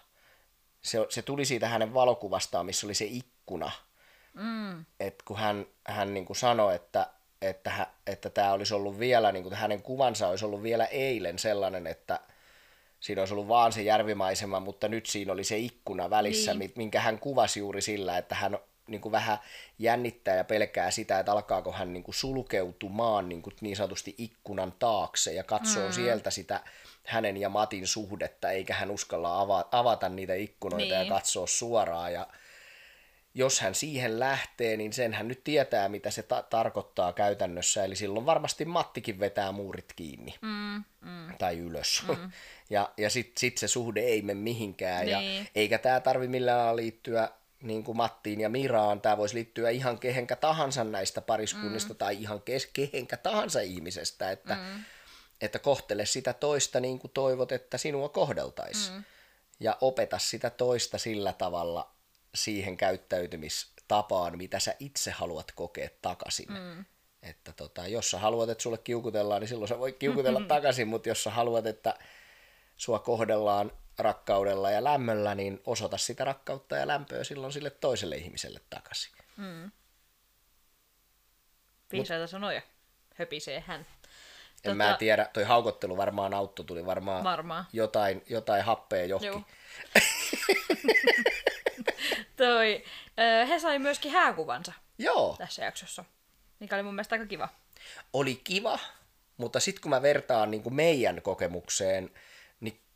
[0.83, 3.71] Se, se tuli siitä hänen valokuvastaan, missä oli se ikkuna.
[4.35, 4.85] Mm.
[5.01, 7.07] Et kun hän, hän niin kuin sanoi, että
[7.43, 11.87] että, että tämä olisi ollut vielä, niin kuin hänen kuvansa olisi ollut vielä eilen sellainen,
[11.87, 12.21] että
[13.01, 16.73] siinä olisi ollut vaan se järvimaisema, mutta nyt siinä oli se ikkuna välissä, niin.
[16.77, 19.39] minkä hän kuvasi juuri sillä, että hän niin kuin vähän
[19.79, 24.73] jännittää ja pelkää sitä, että alkaako hän niin kuin sulkeutumaan niin, kuin niin sanotusti ikkunan
[24.79, 25.93] taakse ja katsoo mm.
[25.93, 26.61] sieltä sitä
[27.05, 31.07] hänen ja Matin suhdetta, eikä hän uskalla avata, avata niitä ikkunoita niin.
[31.07, 32.13] ja katsoa suoraan.
[32.13, 32.27] Ja,
[33.35, 37.85] jos hän siihen lähtee, niin sen hän nyt tietää, mitä se ta- tarkoittaa käytännössä.
[37.85, 40.35] Eli silloin varmasti Mattikin vetää muurit kiinni.
[40.41, 41.37] Mm, mm.
[41.39, 42.03] Tai ylös.
[42.09, 42.31] Mm.
[42.71, 45.09] Ja ja sitten sit se suhde ei mene mihinkään.
[45.09, 45.49] Ja Niin.
[45.55, 47.29] eikä tämä tarvi millään liittyä
[47.63, 49.01] niin kuin Mattiin ja Miraan.
[49.01, 51.99] Tämä voisi liittyä ihan kehenkä tahansa näistä pariskunnista mm.
[51.99, 54.31] tai ihan kes- kehenkä tahansa ihmisestä.
[54.31, 54.85] Että, mm.
[55.41, 58.95] että kohtele sitä toista niin kuin toivot, että sinua kohdeltaisiin.
[58.97, 59.05] Mm.
[59.61, 61.91] Ja opeta sitä toista sillä tavalla
[62.35, 66.53] siihen käyttäytymistapaan, mitä sä itse haluat kokea takaisin.
[66.53, 66.85] Mm.
[67.23, 71.09] Että tota, jos sä haluat, että sulle kiukutellaan, niin silloin sä voit kiukutella takaisin, mutta
[71.09, 71.95] jos sä haluat, että
[72.81, 78.61] sua kohdellaan rakkaudella ja lämmöllä, niin osoita sitä rakkautta ja lämpöä silloin sille toiselle ihmiselle
[78.71, 79.13] takaisin.
[81.93, 82.63] Viisaita sanoja.
[83.15, 83.87] Höpisee hän.
[84.65, 87.65] En mä tiedä, toi haukottelu varmaan auttoi, tuli varmaan Varmaan.
[87.73, 89.45] jotain, jotain happea johonkin.
[92.37, 92.85] Toi,
[93.49, 96.05] he sai myöskin hääkuvansa Joo, tässä jaksossa,
[96.61, 97.49] mikä oli mun mielestä aika kiva.
[98.13, 98.79] oli kiva,
[99.37, 102.11] mutta sitten kun mä vertaan niin kuin meidän kokemukseen,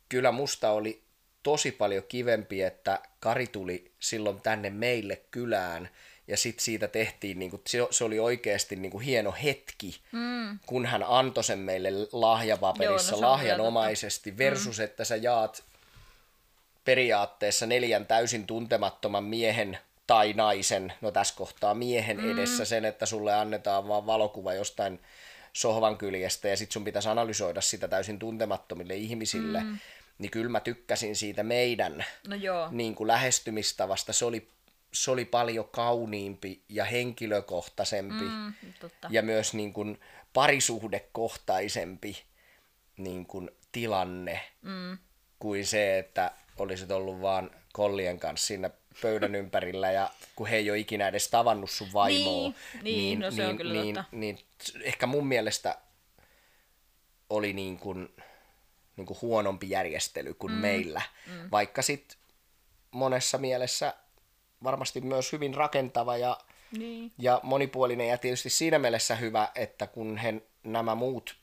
[0.09, 1.03] kyllä musta oli
[1.43, 5.89] tosi paljon kivempi, että Kari tuli silloin tänne meille kylään,
[6.27, 10.59] ja sitten siitä tehtiin, niin kuin, se, oli oikeasti niin kuin hieno hetki, mm.
[10.65, 15.63] kun hän antoi sen meille lahjapaperissa Joo, no lahjanomaisesti, versus että sä jaat
[16.85, 22.31] periaatteessa neljän täysin tuntemattoman miehen tai naisen, no tässä kohtaa miehen mm.
[22.31, 24.99] edessä sen, että sulle annetaan vaan valokuva jostain
[25.55, 29.77] sohvan kyljestä ja sit sun pitäisi analysoida sitä täysin tuntemattomille ihmisille, mm.
[30.17, 32.67] niin kyllä mä tykkäsin siitä meidän No joo.
[32.71, 34.13] niin kuin lähestymistavasta.
[34.13, 34.47] Se oli,
[34.93, 39.07] se oli paljon kauniimpi ja henkilökohtaisempi Mm, totta.
[39.11, 39.99] ja myös niin kuin
[40.33, 42.23] parisuhdekohtaisempi
[42.97, 44.97] niin kuin tilanne mm.
[45.39, 48.69] kuin se, että olisit ollut vaan kollien kanssa siinä
[49.01, 52.41] pöydän ympärillä ja kun he ei ole ikinä edes tavannut sun vaimoa.
[52.41, 54.09] Niin, niin, no se on kyllä niin, totta.
[54.11, 54.39] niin,
[54.81, 55.77] ehkä mun mielestä
[57.29, 58.09] oli niin kuin,
[58.97, 60.59] niin kuin huonompi järjestely kuin mm.
[60.59, 61.51] meillä, mm.
[61.51, 62.17] vaikka sit
[62.91, 63.93] monessa mielessä
[64.63, 66.37] varmasti myös hyvin rakentava ja
[66.77, 67.11] Niin.
[67.17, 71.35] ja monipuolinen ja tietysti siinä mielessä hyvä, että kun he, nämä muut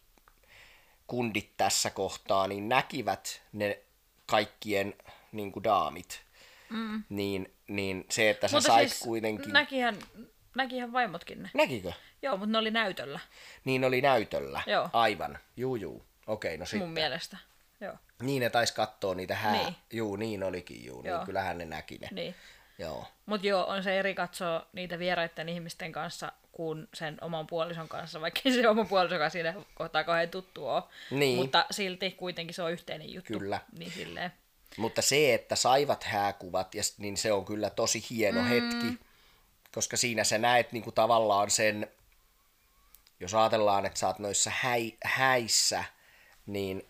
[1.07, 3.79] kundit tässä kohtaa niin näkivät ne
[4.27, 4.95] kaikkien
[5.33, 6.21] niin kuin daamit,
[6.73, 7.03] mm.
[7.09, 9.53] niin, niin se, että sä sait siis kuitenkin...
[9.53, 9.61] Nä...
[9.61, 9.97] Näkihän,
[10.57, 11.51] näkihän vaimotkin ne.
[11.55, 11.93] Näkikö?
[12.23, 13.21] Joo, mutta ne oli näytöllä
[13.65, 14.63] Niin oli näytöllä.
[14.67, 14.91] Joo.
[14.93, 15.39] Aivan.
[15.57, 16.05] Juu, juu.
[16.27, 16.81] Okei, no sitten.
[16.81, 17.37] mun mielestä.
[17.81, 17.95] Joo.
[18.23, 19.53] Niin ne tais kattoo niitä hää.
[19.53, 19.77] Niin.
[19.93, 21.03] Juu, niin olikin, juu.
[21.03, 21.27] Niin Joo.
[21.27, 22.09] kyllähän ne näki ne.
[22.11, 22.35] Niin.
[22.79, 23.07] Joo.
[23.27, 28.21] Mutta joo, on se eri katsoa niitä vieraiden ihmisten kanssa kuin sen oman puolison kanssa,
[28.21, 30.83] vaikka se oma puolisokaan siinä kohtaa kauhean tuttu ole.
[31.11, 31.39] Niin.
[31.39, 33.39] Mutta silti kuitenkin se on yhteinen juttu.
[33.39, 33.61] Kyllä.
[33.79, 34.33] Niin silleen.
[34.77, 38.47] Mutta se, että saivat hääkuvat, ja, niin se on kyllä tosi hieno mm.
[38.49, 38.99] hetki,
[39.75, 41.89] koska siinä sä näet niin kuin tavallaan sen,
[43.21, 45.85] jos ajatellaan, että sä oot noissa häi, häissä,
[46.47, 46.87] niin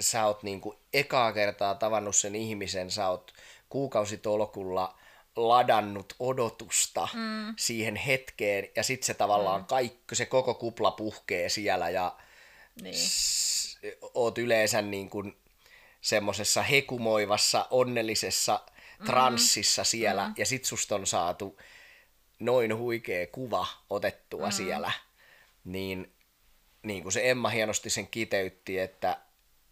[0.00, 3.32] sä oot niin kuin ekaa kertaa tavannut sen ihmisen, sä oot
[3.68, 4.98] kuukausitolkulla
[5.36, 7.54] ladannut odotusta mm.
[7.58, 9.66] siihen hetkeen, ja sitten se tavallaan mm.
[9.66, 12.16] kaikki, se koko kupla puhkee siellä, ja
[12.82, 12.94] Niin.
[12.94, 13.78] s-
[14.14, 15.36] oot yleensä niin kuin
[16.06, 18.60] semmoisessa hekumoivassa, onnellisessa
[19.06, 21.60] transsissa siellä, ja sit susta on saatu
[22.38, 24.92] noin huikea kuva otettua siellä,
[25.64, 26.12] niin,
[26.82, 29.18] niin kuin se Emma hienosti sen kiteytti, että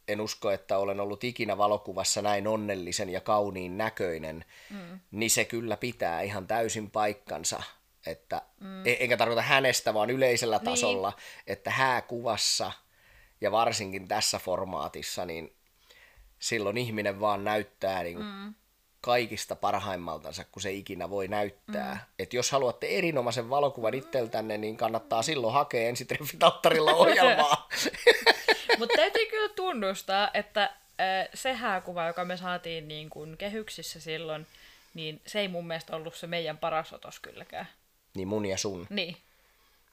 [0.09, 5.01] en usko, että olen ollut ikinä valokuvassa näin onnellisen ja kauniin näköinen, mm.
[5.11, 7.63] niin se kyllä pitää ihan täysin paikkansa.
[8.07, 8.83] Että, mm.
[8.85, 11.13] Enkä tarkoita hänestä, vaan yleisellä tasolla,
[11.47, 12.73] että hääkuvassa
[13.41, 15.57] ja varsinkin tässä formaatissa, niin
[16.45, 18.55] silloin ihminen vaan näyttää niin kuin mm.
[19.01, 21.95] kaikista parhaimmaltansa, kun se ikinä voi näyttää.
[21.95, 22.15] Mm.
[22.19, 27.69] Et jos haluatte erinomaisen valokuvan itseltänne, niin kannattaa silloin hakea ensitreffitautarilla ohjelmaa.
[28.79, 30.77] Mutta täytyy kyllä tunnustaa, että
[31.35, 34.47] se hääkuva, joka me saatiin niin kuin kehyksissä silloin,
[34.95, 37.69] niin se ei mun mielestä ollut se meidän paras otos kylläkään.
[38.15, 38.87] Niin mun ja sun.
[38.91, 39.17] Niin.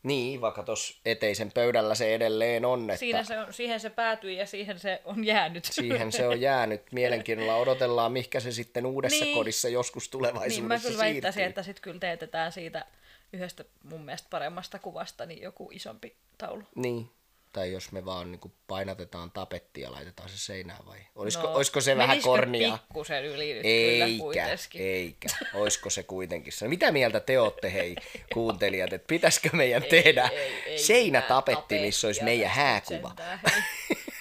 [0.03, 4.37] Niin, vaikka tuossa eteisen pöydällä se edelleen on, että Siinä se on, siihen se päätyi
[4.37, 5.65] ja siihen se on jäänyt.
[5.65, 6.81] siihen se on jäänyt.
[6.91, 9.37] Mielenkiinnolla odotellaan, mikä se sitten uudessa Niin.
[9.37, 11.49] kodissa joskus Niin tulevaisuudessa mä kyllä väittäisin, siirtyy.
[11.49, 12.85] että sitten kyllä teetetään siitä
[13.33, 16.63] yhdestä mun mielestä paremmasta kuvasta niin joku isompi taulu.
[16.75, 17.09] Niin.
[17.51, 20.99] Tai jos me vaan niin kuin painatetaan tapettia ja laitetaan se seinään vai?
[21.15, 22.77] Olisiko, No, olisiko se vähän kornia?
[22.77, 24.81] pikkusen yli nyt kyllä Eikä, kuitenkin.
[24.81, 25.27] eikä.
[25.53, 26.67] Olisiko se kuitenkin se?
[26.67, 27.95] Mitä mieltä te olette, hei
[28.33, 33.15] kuuntelijat, että pitäisikö meidän tehdä ei, ei seinätapetti, missä olisi meidän hääkuva?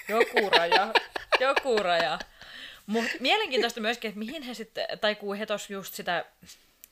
[0.09, 0.93] Joku raja,
[1.39, 2.19] joku raja.
[2.85, 6.25] Mut mielenkiintoista myöskin, että mihin he sitten, tai kun he tos just sitä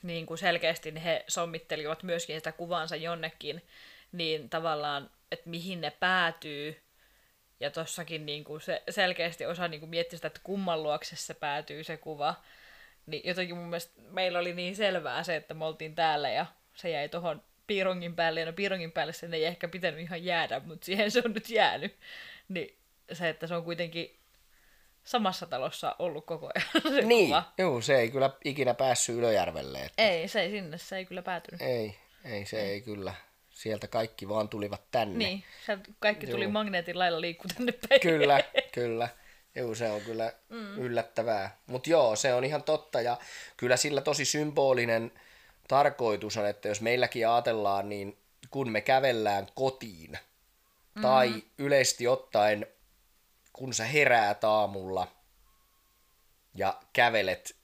[0.03, 3.61] niin kuin selkeästi he sommittelivat myöskin sitä kuvansa jonnekin,
[4.11, 6.81] niin tavallaan, että mihin ne päätyy,
[7.59, 11.33] ja tossakin niin kuin se selkeästi osaa niin kuin miettiä sitä, että kumman luokse se
[11.33, 12.35] päätyy se kuva.
[13.05, 16.89] Niin jotenkin mun mielestä meillä oli niin selvää se, että me oltiin täällä ja se
[16.89, 18.39] jäi tuohon piirongin päälle.
[18.39, 21.49] Ja no piirongin päälle sen ei ehkä pitänyt ihan jäädä, mutta siihen se on nyt
[21.49, 21.95] jäänyt.
[22.49, 22.77] Niin
[23.11, 24.19] se, että se on kuitenkin
[25.03, 27.53] samassa talossa ollut koko ajan se Niin, kuva.
[27.57, 29.79] juu, se ei kyllä ikinä päässyt Ylöjärvelle.
[29.81, 31.61] Että Ei, se ei sinne, se ei kyllä päätynyt.
[31.61, 33.13] ei, ei, se ei kyllä.
[33.59, 35.17] Sieltä kaikki vaan tulivat tänne.
[35.17, 35.43] Niin,
[35.99, 36.51] kaikki tuli Juu.
[36.51, 38.01] magneetin lailla liikkuu tänne päin.
[38.01, 38.43] Kyllä,
[38.75, 39.09] kyllä.
[39.55, 40.77] Joo, se on kyllä mm.
[40.77, 41.57] yllättävää.
[41.67, 43.17] Mutta joo, se on ihan totta ja
[43.57, 45.11] kyllä sillä tosi symbolinen
[45.67, 48.17] tarkoitus on, että jos meilläkin ajatellaan, niin
[48.49, 50.17] kun me kävellään kotiin
[50.95, 51.01] mm.
[51.01, 52.67] tai yleisesti ottaen,
[53.53, 55.07] kun sä heräät aamulla
[56.55, 57.55] ja kävelet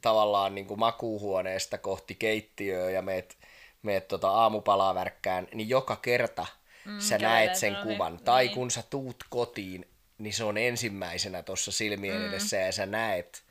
[0.00, 3.39] tavallaan niin kuin makuuhuoneesta kohti keittiöä ja meet,
[3.82, 6.46] meet tota aamupalaa värkkään, niin joka kerta
[6.84, 7.82] mm, sä näet sen ohi.
[7.82, 8.18] kuvan.
[8.24, 8.54] Tai Niin.
[8.54, 9.88] kun sä tuut kotiin,
[10.18, 12.28] niin se on ensimmäisenä tuossa silmien mm.
[12.28, 13.44] edessä ja sä näet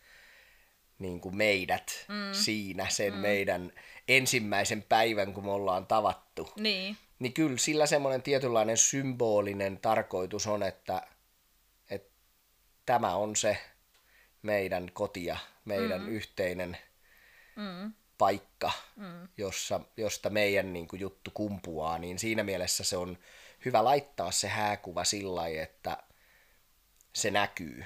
[1.00, 2.34] niin kuin meidät mm.
[2.34, 3.20] siinä, sen mm.
[3.20, 3.72] meidän
[4.08, 6.50] ensimmäisen päivän, kun me ollaan tavattu.
[6.56, 11.02] Niin, Niin kyllä sillä semmoinen tietynlainen symbolinen tarkoitus on, että,
[11.89, 12.10] että
[12.86, 13.58] tämä on se
[14.42, 16.08] meidän koti ja meidän mm.
[16.08, 16.78] yhteinen
[17.56, 17.94] mm.
[18.19, 19.27] Paikka, mm.
[19.38, 23.17] Jossa, josta meidän niin kuin, juttu kumpuaa, niin siinä mielessä se on
[23.65, 25.97] hyvä laittaa se hääkuva sillä lailla, että
[27.13, 27.86] se näkyy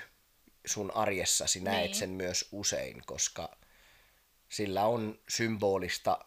[0.66, 1.96] sun arjessasi, näet Niin.
[1.96, 3.58] sen myös usein, koska
[4.50, 6.26] sillä on symbolista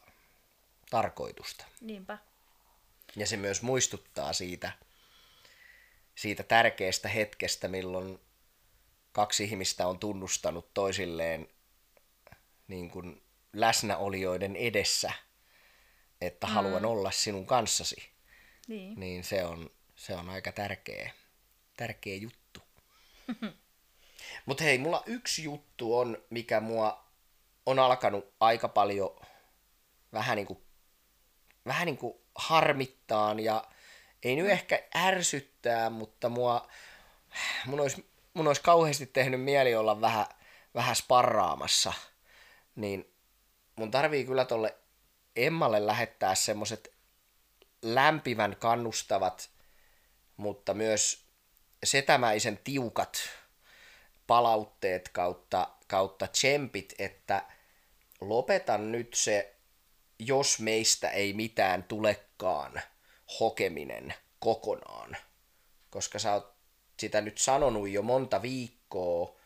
[0.91, 1.65] tarkoitusta.
[1.81, 2.19] niinpä.
[3.17, 4.73] Ja se myös muistuttaa siitä,
[6.15, 8.21] siitä tärkeästä hetkestä, milloin
[9.13, 11.49] kaksi ihmistä on tunnustanut toisilleen
[12.69, 13.23] niin kuin
[13.61, 15.13] läsnäolijoiden edessä,
[16.21, 16.53] että mm.
[16.53, 18.11] haluan olla sinun kanssasi.
[18.69, 19.01] Niin.
[19.01, 21.11] Niin se on, se on aika tärkeä,
[21.77, 22.61] tärkeä juttu.
[24.47, 27.07] Mutta hei, mulla yksi juttu on, mikä mua
[27.67, 29.21] on alkanut aika paljon
[30.13, 30.63] vähän niin kuin,
[31.67, 33.65] vähän niin kuin harmittaan ja
[34.23, 36.69] ei nyt ehkä ärsyttää, mutta mua,
[37.67, 40.27] mun olisi, mun olisi kauheasti tehnyt mieli olla vähän,
[40.75, 41.93] vähän sparraamassa.
[42.77, 43.16] Niin
[43.77, 44.77] mun tarvii kyllä tolle
[45.37, 46.95] Emmalle lähettää semmoset
[47.83, 49.51] lämpimän kannustavat,
[50.37, 51.25] mutta myös
[51.85, 53.19] setämäisen tiukat
[54.27, 57.43] palautteet kautta, kautta tsempit, että
[58.21, 59.55] lopetan nyt se,
[60.19, 62.81] jos meistä ei mitään tulekaan,
[63.41, 65.17] hokeminen kokonaan.
[65.91, 66.55] Koska sä oot
[66.99, 69.37] sitä nyt sanonut jo monta viikkoa,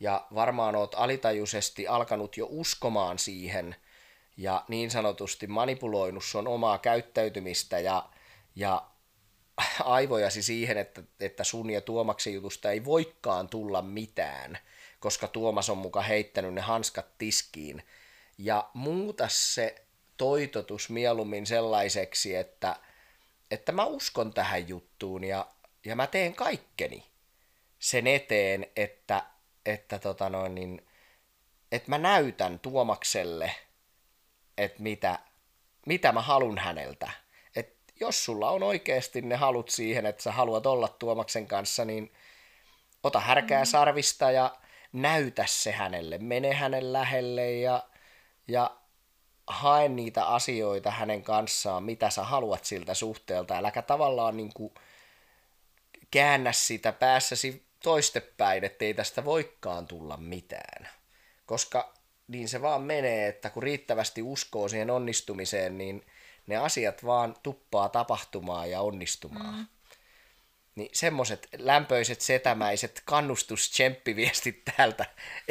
[0.00, 3.76] ja varmaan oot alitajuisesti alkanut jo uskomaan siihen,
[4.36, 8.08] ja niin sanotusti manipuloinut sun omaa käyttäytymistä ja,
[8.56, 8.90] ja
[9.84, 14.58] aivojasi siihen, että, että sun ja Tuomaksen jutusta ei voikaan tulla mitään,
[15.00, 17.82] koska Tuomas on muka heittänyt ne hanskat tiskiin.
[18.38, 19.84] Ja muuta se
[20.16, 22.76] toitotus mieluummin sellaiseksi, että,
[23.50, 25.46] että mä uskon tähän juttuun ja,
[25.84, 27.06] ja mä teen kaikkeni
[27.78, 29.22] sen eteen, että,
[29.66, 30.86] että, tota noin, niin,
[31.72, 33.54] että mä näytän Tuomakselle,
[34.58, 35.18] että mitä,
[35.86, 37.10] mitä mä halun häneltä.
[37.56, 42.12] Et jos sulla on oikeasti ne halut siihen, että sä haluat olla Tuomaksen kanssa, niin
[43.02, 43.66] ota härkää mm.
[43.66, 44.56] sarvista ja
[44.92, 46.18] näytä se hänelle.
[46.18, 47.88] Mene hänen lähelle ja,
[48.48, 48.76] ja
[49.46, 53.56] hae niitä asioita hänen kanssaan, mitä sä haluat siltä suhteelta.
[53.56, 54.74] Äläkä tavallaan niin kuin
[56.10, 60.88] käännä sitä päässäsi toistepäin, ettei tästä voikaan tulla mitään.
[61.46, 61.94] Koska
[62.28, 66.06] niin se vaan menee, että kun riittävästi uskoo siihen onnistumiseen, niin
[66.46, 69.54] ne asiat vaan tuppaa tapahtumaan ja onnistumaan.
[69.54, 69.66] Mm.
[70.80, 73.72] Niin semmoset lämpöiset, setämäiset kannustus
[74.16, 75.06] viestit täältä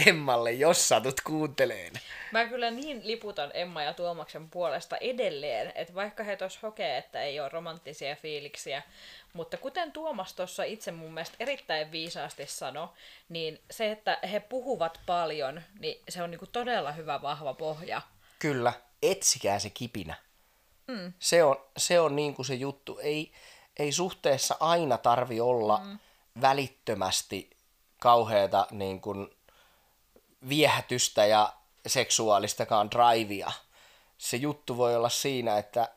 [0.07, 1.93] Emmalle, jos satut kuunteleen.
[2.31, 7.23] Mä kyllä niin liputan Emma ja Tuomaksen puolesta edelleen, että vaikka he tuossa hokee, että
[7.23, 8.83] ei ole romanttisia fiiliksiä,
[9.33, 12.87] mutta kuten Tuomas tuossa itse mun mielestä erittäin viisaasti sanoi,
[13.29, 18.01] niin se, että he puhuvat paljon, niin se on niinku todella hyvä vahva pohja.
[18.39, 20.15] Kyllä, etsikää se kipinä.
[20.87, 21.13] Mm.
[21.19, 22.99] Se on, se on niin kuin se juttu.
[22.99, 23.31] Ei,
[23.79, 25.99] ei suhteessa aina tarvi olla mm.
[26.41, 27.49] välittömästi
[27.99, 29.29] kauheata niin kuin
[30.49, 31.53] viehätystä ja
[31.87, 33.51] seksuaalistakaan drivea.
[34.17, 35.89] Se juttu voi olla siinä, että,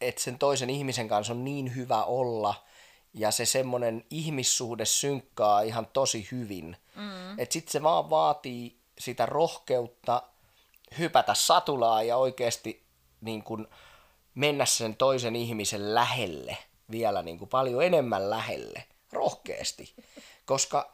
[0.00, 2.54] että sen toisen ihmisen kanssa on niin hyvä olla
[3.14, 6.76] ja se semmoinen ihmissuhde synkkaa ihan tosi hyvin.
[6.94, 7.38] Mm.
[7.38, 10.22] Että sitten se vaan vaatii sitä rohkeutta
[10.98, 12.84] hypätä satulaa ja oikeasti
[13.20, 13.66] niin kuin
[14.34, 16.58] mennä sen toisen ihmisen lähelle
[16.90, 19.94] vielä niin kuin paljon enemmän lähelle, rohkeasti.
[20.44, 20.92] Koska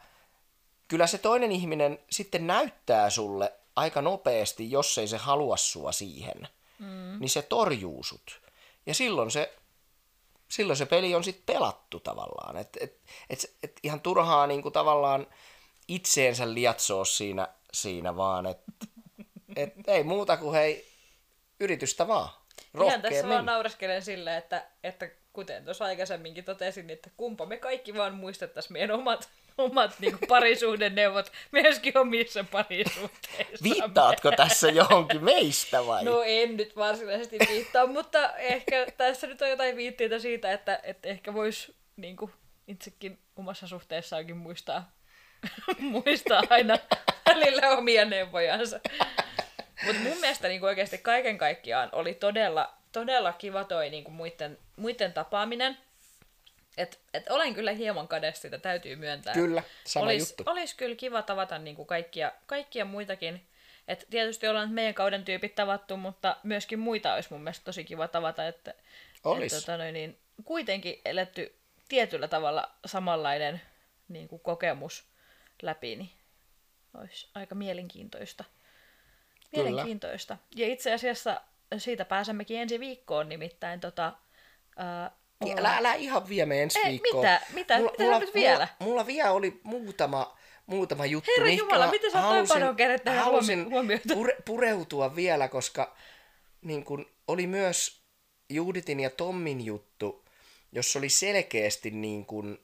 [0.88, 6.48] kyllä se toinen ihminen sitten näyttää sulle aika nopeasti, jos ei se halua sua siihen,
[6.78, 7.20] mm.
[7.20, 8.40] niin se torjuu sut.
[8.86, 9.54] Ja silloin se,
[10.48, 12.56] silloin se peli on sitten pelattu tavallaan.
[12.56, 13.00] Et, et,
[13.30, 15.26] et, et ihan turhaa niin kuin tavallaan
[15.88, 18.72] itseensä liatsoa siinä, siinä vaan, että
[19.56, 20.86] et, ei muuta kuin hei,
[21.60, 22.39] yritystä vaan.
[22.84, 27.94] Ihan tässä vaan naureskelen sillä, että, että kuten tuossa aikaisemminkin totesin, että kumpa me kaikki
[27.94, 29.28] vaan muistettaisiin meidän omat,
[29.58, 33.64] omat niin parisuhdeneuvot myöskin omissa parisuhteissa.
[33.64, 36.04] Viittaatko tässä johonkin meistä vai?
[36.04, 41.08] No en nyt varsinaisesti viittaa, mutta ehkä tässä nyt on jotain viitteitä siitä, että, että
[41.08, 42.16] ehkä voisi niin
[42.68, 44.92] itsekin omassa suhteessaankin muistaa,
[45.78, 46.78] muistaa aina
[47.28, 48.80] välillä omia neuvojansa.
[49.86, 55.12] Mutta mun mielestä niin oikeasti kaiken kaikkiaan oli todella, todella kiva toi niin muiden, muiden
[55.12, 55.78] tapaaminen.
[56.76, 59.34] Et, et olen kyllä hieman kadesta, sitä täytyy myöntää.
[59.34, 60.42] Kyllä, sama olis, juttu.
[60.46, 63.46] Olisi kyllä kiva tavata niin kaikkia, kaikkia muitakin.
[63.88, 68.08] Et tietysti ollaan meidän kauden tyypit tavattu, mutta myöskin muita olisi mun mielestä tosi kiva
[68.08, 68.48] tavata.
[68.48, 68.74] Että,
[69.24, 69.52] Olis.
[69.52, 71.54] Et, tota noin, niin, kuitenkin eletty
[71.88, 73.60] tietyllä tavalla samanlainen
[74.08, 75.04] niin kuin kokemus
[75.62, 76.10] läpi, niin
[76.94, 78.44] olisi aika mielenkiintoista.
[79.52, 80.36] Mielenkiintoista.
[80.36, 80.66] Kyllä.
[80.66, 81.40] Ja itse asiassa
[81.78, 84.12] siitä pääsemmekin ensi viikkoon nimittäin tota,
[84.76, 85.10] ää,
[85.44, 87.16] niin, älä, älä ihan vie me ensi Ei, viikkoon.
[87.16, 87.40] Mitä?
[87.52, 87.76] Mitä?
[87.78, 88.68] Mulla, mitä mulla, nyt vielä?
[88.80, 91.30] Mulla, mulla vielä oli muutama, muutama juttu.
[91.36, 92.18] Herra Jumala, miten sä
[92.76, 93.66] kerran tähän halusin?
[94.14, 95.96] Pure, pureutua vielä, koska
[96.62, 98.00] niin kun, oli myös
[98.50, 100.24] Juditin ja Tommin juttu,
[100.72, 102.58] jossa oli selkeästi niin kun,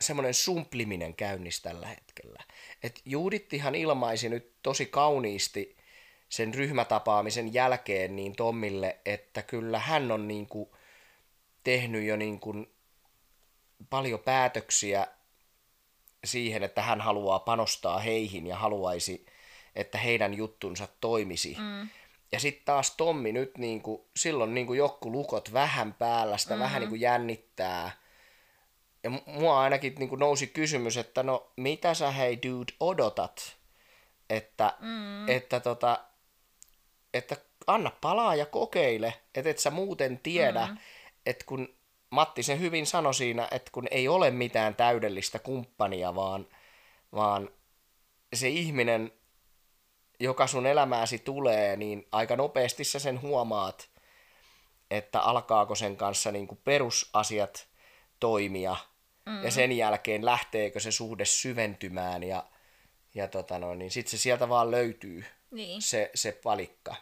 [0.00, 2.42] semmoinen sumpliminen käynnissä tällä hetkellä.
[2.82, 5.77] Et Judittihan ilmaisi nyt tosi kauniisti
[6.28, 10.70] sen ryhmätapaamisen jälkeen niin Tommille, että kyllä hän on niin kuin
[11.64, 12.72] tehnyt jo niin kuin
[13.90, 15.06] paljon päätöksiä
[16.24, 19.26] siihen, että hän haluaa panostaa heihin ja haluaisi,
[19.76, 21.56] että heidän juttunsa toimisi.
[21.58, 21.88] Mm.
[22.32, 26.54] Ja sitten taas Tommi nyt niin kuin, silloin niin kuin joku lukot vähän päällä, sitä
[26.54, 26.64] mm-hmm.
[26.64, 27.90] vähän niin kuin jännittää.
[29.02, 33.56] Ja mua ainakin niin kuin nousi kysymys, että no mitä sä hei dude odotat?
[34.30, 35.28] Että, mm.
[35.28, 36.04] että tota,
[37.14, 40.78] että anna palaa ja kokeile, että et sä muuten tiedä, mm.
[41.26, 41.78] että kun
[42.10, 46.46] Matti sen hyvin sanoi siinä, että kun ei ole mitään täydellistä kumppania, vaan,
[47.12, 47.50] vaan
[48.34, 49.12] se ihminen,
[50.20, 53.90] joka sun elämääsi tulee, niin aika nopeasti sä sen huomaat,
[54.90, 57.68] että alkaako sen kanssa niin kuin perusasiat
[58.20, 58.76] toimia,
[59.26, 59.44] mm.
[59.44, 62.44] ja sen jälkeen lähteekö se suhde syventymään, ja,
[63.14, 65.82] ja tota no, niin sitten se sieltä vaan löytyy niin.
[65.82, 66.96] se, se palikka.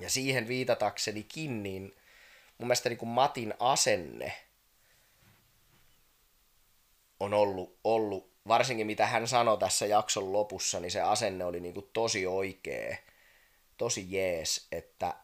[0.00, 1.82] Ja siihen viitataksenikin, niin
[2.58, 4.32] mun mielestä niin kuin Matin asenne
[7.20, 11.74] on ollut, ollut, varsinkin mitä hän sanoi tässä jakson lopussa, niin se asenne oli niin
[11.74, 12.96] kuin tosi oikea,
[13.76, 15.14] tosi jees, että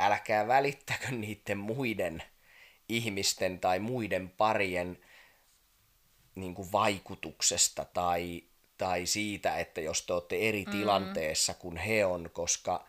[0.00, 2.22] älkää välittäkö niiden muiden
[2.88, 4.98] ihmisten tai muiden parien
[6.34, 8.42] niin kuin vaikutuksesta tai
[8.78, 10.70] tai siitä, että jos te olette eri mm.
[10.70, 12.86] tilanteessa kuin he on, koska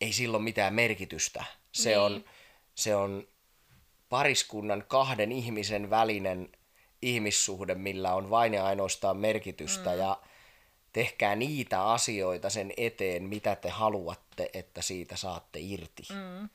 [0.00, 1.44] ei silloin mitään merkitystä.
[1.72, 1.98] Se, niin.
[1.98, 2.24] on,
[2.74, 3.28] se on
[4.08, 6.52] pariskunnan kahden ihmisen välinen
[7.02, 9.98] ihmissuhde, millä on vain ja ainoastaan merkitystä mm.
[9.98, 10.20] ja
[10.92, 16.02] tehkää niitä asioita sen eteen, mitä te haluatte, että siitä saatte irti.
[16.12, 16.48] Mm.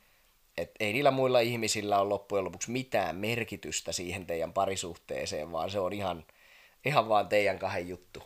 [0.57, 5.79] Et ei niillä muilla ihmisillä ole loppujen lopuksi mitään merkitystä siihen teidän parisuhteeseen, vaan se
[5.79, 6.25] on ihan,
[6.85, 8.23] ihan vaan teidän kahden juttu.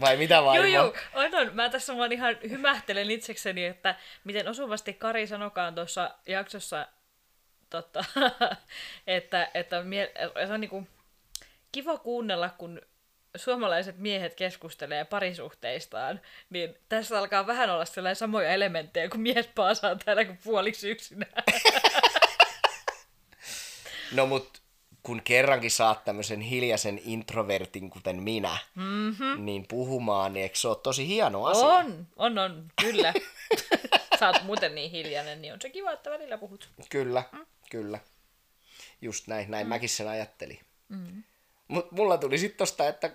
[0.00, 0.64] Vai mitä vaimo?
[0.64, 6.14] Joo, joo, on, Mä tässä vaan ihan hymähtelen itsekseni, että miten osuvasti Kari sanokaan tuossa
[6.26, 6.86] jaksossa,
[7.70, 8.04] totta,
[9.06, 10.12] että, että mie-
[10.46, 10.86] se on niinku
[11.72, 12.80] kiva kuunnella, kun
[13.36, 19.96] suomalaiset miehet keskustelee parisuhteistaan, niin tässä alkaa vähän olla sellainen samoja elementtejä, kun mies paasaa
[19.96, 21.32] täällä kuin puoliksi yksinään.
[24.12, 24.62] No mut
[25.08, 29.44] kun kerrankin saat tämmöisen hiljaisen introvertin, kuten minä, mm-hmm.
[29.44, 31.66] niin puhumaan, niin eikö se ole tosi hieno asia?
[31.66, 33.14] On, on, on, kyllä.
[34.18, 36.68] Sä oot muuten niin hiljainen, niin on se kiva, että välillä puhut.
[36.90, 37.46] Kyllä, mm.
[37.70, 37.98] kyllä.
[39.00, 39.68] Just näin, näin mm.
[39.68, 40.60] mäkin sen ajattelin.
[40.88, 41.22] Mm.
[41.68, 43.10] Mutta mulla tuli sitten tosta, että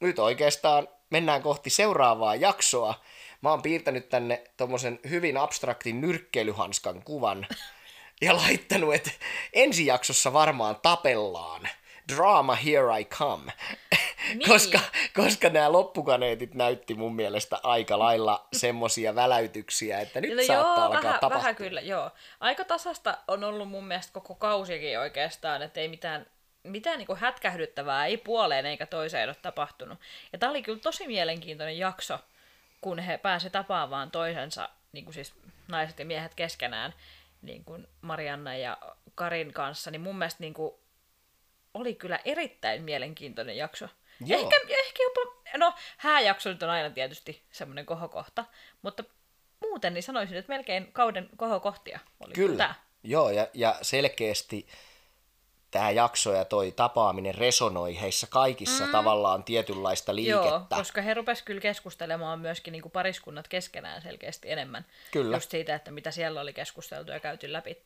[0.00, 3.04] nyt oikeastaan mennään kohti seuraavaa jaksoa.
[3.40, 7.46] Mä oon piirtänyt tänne tommosen hyvin abstraktin nyrkkeilyhanskan kuvan
[8.22, 9.10] ja laittanut, että
[9.52, 11.68] ensi jaksossa varmaan tapellaan.
[12.16, 13.52] Drama Here I Come.
[14.28, 14.48] Niin.
[14.48, 14.80] koska,
[15.14, 20.84] koska nämä loppukaneetit näytti mun mielestä aika lailla semmosia väläytyksiä, että nyt No saattaa joo,
[20.84, 21.38] alkaa vähän, tapahtua.
[21.38, 22.10] vähän kyllä, joo.
[22.40, 26.26] Aika tasasta on ollut mun mielestä koko kausikin oikeastaan, että ei mitään,
[26.62, 29.98] mitään niin hätkähdyttävää ei puoleen eikä toiseen ole tapahtunut.
[30.32, 32.18] Ja tää oli kyllä tosi mielenkiintoinen jakso,
[32.80, 35.34] kun he pääsi tapaamaan toisensa, niin kuin siis
[35.68, 36.94] naiset ja miehet keskenään,
[37.42, 38.78] niin kuin Marianna ja
[39.14, 40.74] Karin kanssa, niin mun mielestä niin kuin
[41.74, 43.88] oli kyllä erittäin mielenkiintoinen jakso.
[44.26, 44.40] Joo.
[44.40, 48.44] Ehkä, ehkä jopa, no hääjakso nyt on aina tietysti semmoinen kohokohta,
[48.82, 49.04] mutta
[49.60, 52.74] muuten niin sanoisin, että melkein kauden kohokohtia oli Kyllä, tää.
[53.02, 54.66] joo, ja, ja selkeästi
[55.72, 58.92] tämä jakso ja toi tapaaminen resonoi heissä kaikissa mm.
[58.92, 60.48] tavallaan tietynlaista liikettä.
[60.48, 64.86] Joo, koska he rupes kyllä keskustelemaan myöskin niin kuin pariskunnat keskenään selkeästi enemmän.
[65.10, 65.36] Kyllä.
[65.36, 67.76] Just siitä, että mitä siellä oli keskusteltu ja käyty läpi.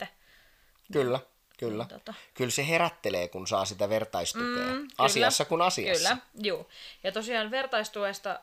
[0.92, 1.20] Kyllä,
[1.58, 1.84] kyllä.
[1.84, 2.14] Niin, tota.
[2.34, 4.72] Kyllä se herättelee, kun saa sitä vertaistukea.
[4.72, 6.08] Mm, asiassa kuin asiassa.
[6.08, 6.68] Kyllä, juu.
[7.02, 8.40] Ja tosiaan vertaistuesta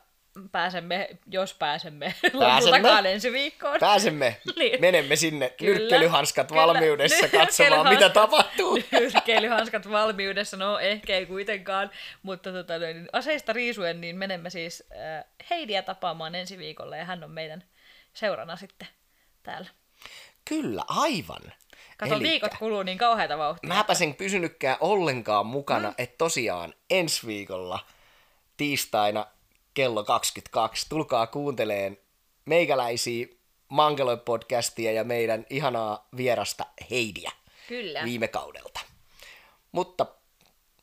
[0.52, 2.56] pääsemme, jos pääsemme, Pääsemme.
[2.56, 3.80] lopultakaan ensi viikkoon.
[3.80, 4.80] Pääsemme, Niin.
[4.80, 6.62] menemme sinne Kyllä, nyrkkelyhanskat kyllä.
[6.62, 8.78] valmiudessa katsomaan, mitä tapahtuu.
[8.92, 11.90] Nyrkkeilyhanskat valmiudessa, no ehkä ei kuitenkaan,
[12.22, 17.24] mutta tota, niin aseista riisuen, niin menemme siis äh, Heidiä tapaamaan ensi viikolla ja hän
[17.24, 17.64] on meidän
[18.12, 18.88] seurana sitten
[19.42, 19.68] täällä.
[20.48, 21.42] Kyllä, aivan.
[21.96, 23.68] Kato, Elikkä viikot kuluu niin kauheita vauhtia.
[23.68, 25.94] Mäpä sen pysynytkään ollenkaan mukana, mm.
[25.98, 27.78] että tosiaan ensi viikolla
[28.56, 29.26] tiistaina
[29.74, 31.98] kello 22 tulkaa kuunteleen
[32.44, 33.26] meikäläisiä
[33.68, 37.32] Mangeloi-podcastia ja meidän ihanaa vierasta Heidiä
[37.68, 38.04] Kyllä.
[38.04, 38.80] viime kaudelta.
[39.72, 40.06] Mutta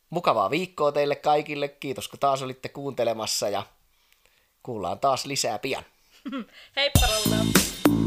[0.10, 1.68] mukavaa viikkoa teille kaikille.
[1.68, 3.64] Kiitos kun taas olitte kuuntelemassa ja
[4.64, 5.86] kuullaan taas lisää pian.
[6.76, 8.01] Heippa rolla!